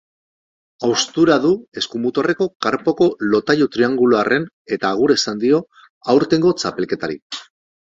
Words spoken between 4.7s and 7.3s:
eta agur esan dio aurtengo txapelketari.